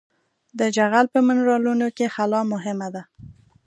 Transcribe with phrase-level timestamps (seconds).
[0.59, 3.03] د جغل په منرالونو کې خلا مهمه ده